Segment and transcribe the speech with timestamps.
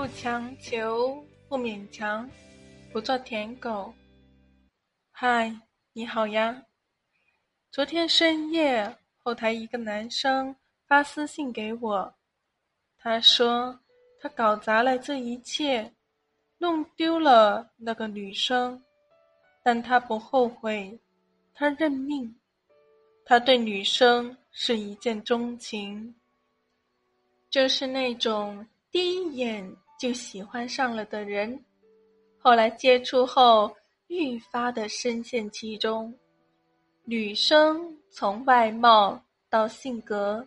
[0.00, 2.26] 不强求，不勉强，
[2.90, 3.92] 不做舔狗。
[5.10, 5.54] 嗨，
[5.92, 6.64] 你好呀！
[7.70, 10.56] 昨天深夜，后台一个男生
[10.86, 12.14] 发私信给我，
[12.96, 13.78] 他说
[14.18, 15.92] 他搞砸了这一切，
[16.56, 18.82] 弄丢了那个女生，
[19.62, 20.98] 但他不后悔，
[21.52, 22.34] 他认命，
[23.22, 26.14] 他对女生是一见钟情，
[27.50, 28.66] 就是那种。
[28.92, 31.62] 第一眼就喜欢上了的人，
[32.38, 33.70] 后来接触后
[34.06, 36.10] 愈发的深陷其中。
[37.04, 40.42] 女生从外貌到性格，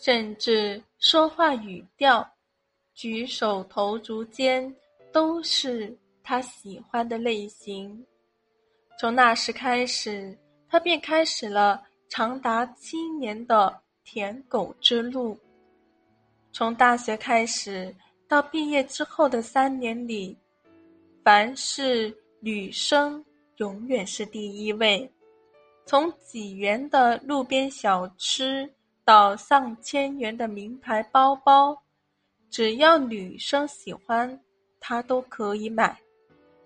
[0.00, 2.28] 甚至说话语调、
[2.92, 4.74] 举手投足间，
[5.12, 8.04] 都是他喜欢的类型。
[8.98, 10.36] 从那时开始，
[10.68, 15.38] 他便开始了长达七年的舔狗之路。
[16.52, 17.94] 从大学开始
[18.32, 20.34] 到毕业之后的三年里，
[21.22, 23.22] 凡是女生
[23.58, 25.06] 永远是第一位。
[25.84, 28.66] 从几元的路边小吃
[29.04, 31.76] 到上千元的名牌包包，
[32.48, 34.40] 只要女生喜欢，
[34.80, 35.94] 他都可以买。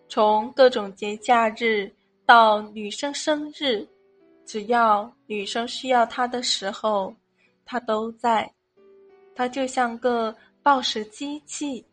[0.08, 1.92] 从各种节假日
[2.24, 3.84] 到女生生日，
[4.44, 7.12] 只要女生需要他的时候，
[7.64, 8.48] 他都在。
[9.34, 10.32] 他就像个
[10.66, 11.86] 报时机器，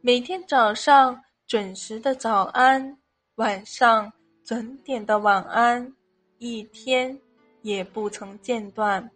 [0.00, 2.98] 每天早上准时的早安，
[3.36, 5.94] 晚上准点的晚安，
[6.38, 7.16] 一天
[7.62, 9.08] 也不曾间断。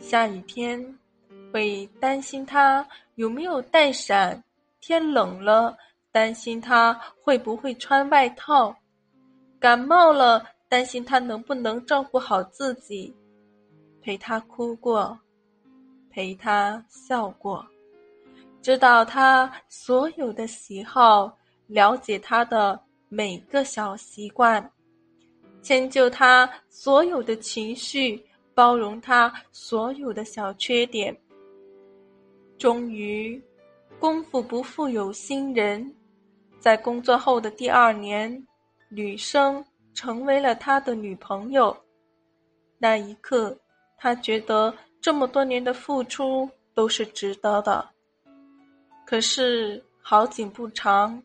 [0.00, 0.98] 下雨天
[1.52, 4.42] 会担心他有没有带伞，
[4.80, 5.78] 天冷了
[6.10, 8.74] 担心他会不会穿外套，
[9.60, 13.14] 感冒了担心他能不能照顾好自己，
[14.02, 15.16] 陪他哭过。
[16.14, 17.66] 陪他笑过，
[18.62, 21.36] 知道他所有的喜好，
[21.66, 24.70] 了解他的每个小习惯，
[25.60, 28.24] 迁就他所有的情绪，
[28.54, 31.12] 包容他所有的小缺点。
[32.58, 33.42] 终于，
[33.98, 35.92] 功夫不负有心人，
[36.60, 38.46] 在工作后的第二年，
[38.88, 39.64] 女生
[39.94, 41.76] 成为了他的女朋友。
[42.78, 43.58] 那一刻，
[43.96, 44.72] 他觉得。
[45.04, 47.86] 这么多年的付出都是值得的，
[49.04, 51.22] 可是好景不长，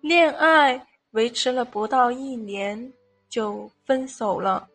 [0.00, 2.92] 恋爱维持了不到一年
[3.28, 4.68] 就分手了。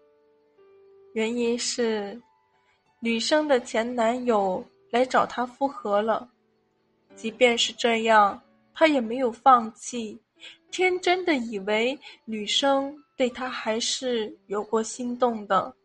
[1.11, 2.17] 原因是
[3.01, 6.25] 女生的前男友来找她复合了，
[7.17, 8.41] 即便是这样，
[8.73, 10.17] 她也没有放弃，
[10.71, 15.75] 天真的以为女生对他还是有过心动的。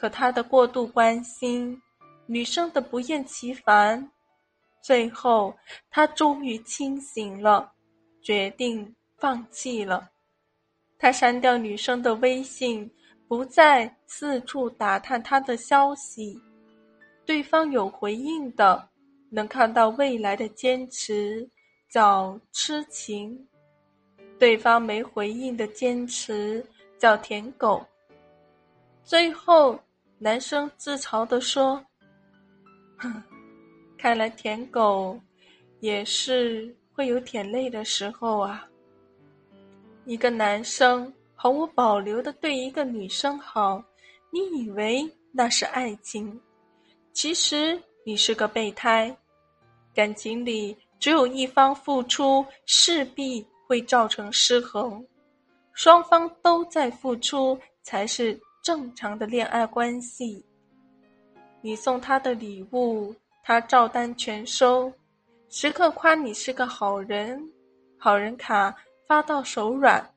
[0.00, 1.78] 可他的过度关心，
[2.24, 4.10] 女生的不厌其烦，
[4.80, 5.54] 最后
[5.90, 7.70] 他终于清醒了，
[8.22, 10.08] 决定放弃了。
[10.98, 12.90] 他删掉女生的微信，
[13.28, 16.40] 不再四处打探她的消息。
[17.26, 18.88] 对方有回应的，
[19.28, 21.46] 能看到未来的坚持
[21.90, 23.36] 叫痴情；
[24.38, 26.64] 对方没回应的坚持
[26.98, 27.84] 叫舔狗。
[29.04, 29.78] 最后。
[30.22, 31.82] 男生自嘲地说
[33.00, 33.22] ：“哼，
[33.96, 35.18] 看来舔狗
[35.80, 38.68] 也是会有舔累的时候啊。
[40.04, 43.82] 一个男生毫无保留的对一个女生好，
[44.30, 46.38] 你以为那是爱情？
[47.14, 49.16] 其实你是个备胎。
[49.94, 55.02] 感情里只有一方付出，势必会造成失衡。
[55.72, 58.38] 双方都在付出，才是。”
[58.70, 60.44] 正常的恋爱关系，
[61.60, 64.92] 你送他的礼物，他照单全收，
[65.48, 67.42] 时刻夸你是个好人，
[67.98, 68.72] 好人卡
[69.08, 70.08] 发到手软，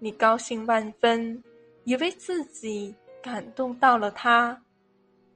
[0.00, 1.40] 你高兴万分，
[1.84, 2.92] 以为自己
[3.22, 4.60] 感动到了他，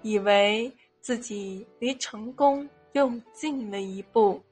[0.02, 0.68] 以为
[1.00, 4.42] 自己离成功又近了一步。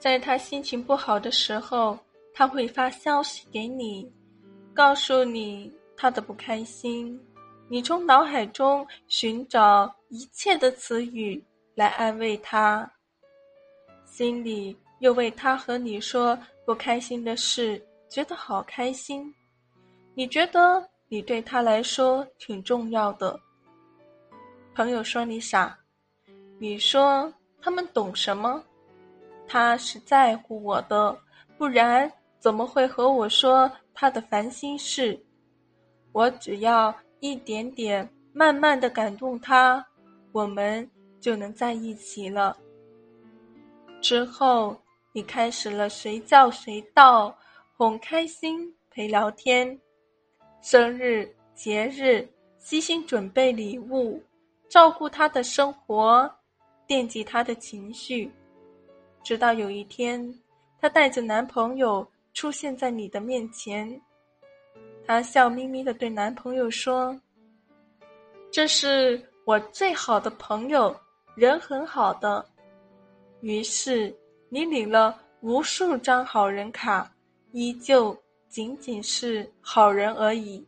[0.00, 1.96] 在他心情不好的时候，
[2.34, 4.12] 他会发消息给你，
[4.74, 5.72] 告诉你。
[5.96, 7.18] 他的不开心，
[7.68, 11.42] 你从脑海中寻找一切的词语
[11.74, 12.88] 来安慰他，
[14.04, 19.34] 心里又为他和你说不开心的事觉得好开心。
[20.14, 23.38] 你觉得你对他来说挺重要的。
[24.74, 25.78] 朋友说你傻，
[26.58, 28.62] 你说他们懂什么？
[29.48, 31.18] 他是在乎我的，
[31.56, 35.18] 不然怎么会和我说他的烦心事？
[36.16, 39.86] 我只要一点点慢慢的感动他，
[40.32, 40.90] 我们
[41.20, 42.56] 就能在一起了。
[44.00, 44.74] 之后，
[45.12, 47.36] 你开始了随叫随到，
[47.76, 49.78] 哄开心，陪聊天，
[50.62, 52.26] 生日、节日，
[52.58, 54.18] 悉心准备礼物，
[54.70, 56.34] 照顾他的生活，
[56.86, 58.32] 惦记他的情绪，
[59.22, 60.34] 直到有一天，
[60.80, 64.00] 她带着男朋友出现在你的面前，
[65.06, 67.18] 她笑眯眯的对男朋友说
[68.50, 70.94] ：“这是我最好的朋友，
[71.36, 72.44] 人很好的。”
[73.40, 74.12] 于是，
[74.48, 77.08] 你领了无数张好人卡，
[77.52, 78.16] 依旧
[78.48, 80.66] 仅仅是好人而已。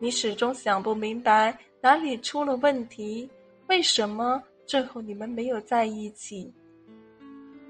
[0.00, 3.28] 你始终想不明白哪里出了问题，
[3.68, 6.52] 为什么最后你们没有在一起？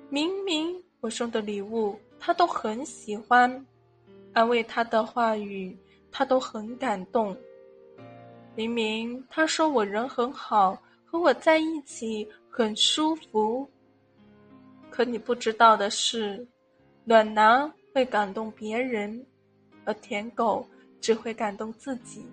[0.09, 3.67] 明明我送的礼物他都很喜欢，
[4.33, 5.77] 安慰他的话语
[6.11, 7.37] 他都很感动。
[8.55, 13.69] 明明他说我人很好，和我在一起很舒服。
[14.91, 16.47] 可你不知道的是，
[17.05, 19.25] 暖男会感动别人，
[19.85, 20.67] 而舔狗
[21.01, 22.25] 只会感动自己。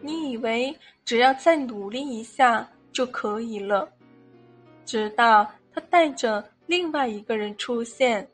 [0.00, 0.74] 你以为
[1.04, 3.88] 只要再努力一下就可以了，
[4.84, 8.26] 直到他带着另外一个人出现，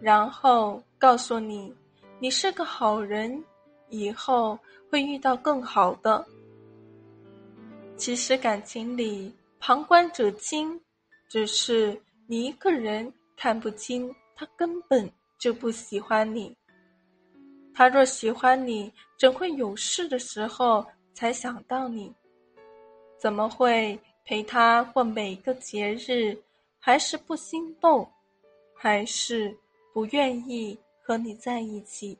[0.00, 1.74] 然后告诉你，
[2.18, 3.42] 你是个好人，
[3.90, 4.58] 以后
[4.90, 6.24] 会遇到更好的。
[7.96, 10.80] 其实感情里，旁观者清。
[11.28, 16.56] 只是你一个人看不清，他根本就不喜欢你。
[17.74, 22.14] 他若喜欢你，怎会有事的时候才想到你？
[23.18, 26.36] 怎么会陪他过每个节日？
[26.78, 28.08] 还是不心动？
[28.72, 29.54] 还是
[29.92, 32.18] 不愿意和你在一起？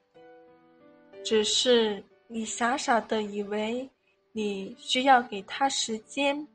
[1.25, 3.91] 只是你傻傻的以为
[4.31, 6.47] 你需要给他时间，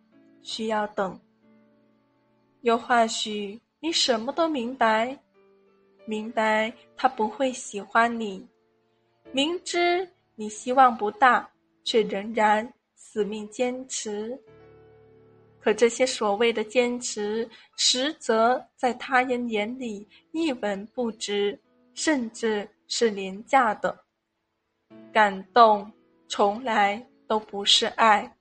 [0.41, 1.19] 需要等。
[2.61, 5.17] 又或许你什么都明白，
[6.05, 8.47] 明白他不会喜欢你，
[9.33, 11.51] 明知你希望不大，
[11.83, 14.39] 却仍然死命坚持。
[15.59, 21.59] 可这些所谓的坚持，实则在他人眼里一文不值，
[22.03, 23.95] 甚至是廉价的。
[25.13, 25.92] 感动
[26.27, 28.36] 从来都不是爱。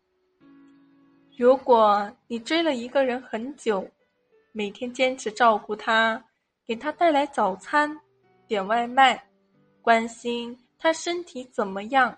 [1.37, 3.87] 如果你追了一个人很久，
[4.53, 6.25] 每天坚持照顾他，
[6.67, 7.95] 给他带来早餐，
[8.47, 9.23] 点外卖，
[9.83, 12.17] 关心他身体怎么样，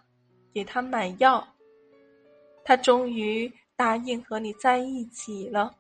[0.55, 1.45] 给他买药。
[2.63, 5.75] 他终于答应和你在一起了，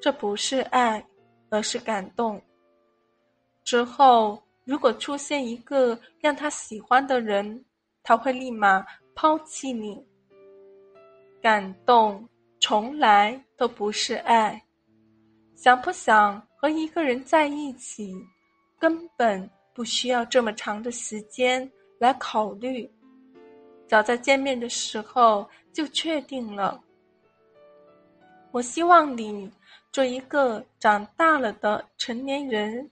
[0.00, 1.06] 这不是爱，
[1.50, 2.40] 而是感动。
[3.62, 7.64] 之后，如果出现一个让他喜欢的人，
[8.02, 8.84] 他会立马
[9.14, 10.04] 抛弃你。
[11.40, 12.28] 感动
[12.60, 14.62] 从来都不是爱。
[15.54, 18.14] 想不想和一个人在一起，
[18.78, 22.90] 根本不需要这么长的时间来考虑，
[23.86, 26.82] 早在见面的时候就确定了。
[28.52, 29.50] 我希望你
[29.92, 32.90] 做一个长大了的成年人，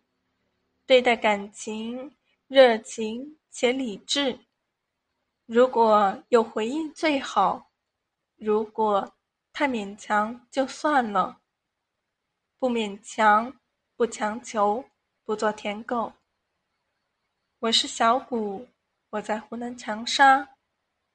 [0.89, 4.41] 对待感情热情且理智。
[5.45, 7.71] 如果有回应最好，
[8.37, 9.15] 如果
[9.53, 11.43] 太勉强就算了。
[12.59, 13.55] 不勉强，
[13.97, 14.83] 不强求，
[15.27, 16.11] 不做舔狗。
[17.59, 18.67] 我是小谷，
[19.11, 20.57] 我在湖南长沙，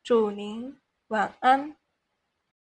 [0.03, 1.75] 祝您晚安。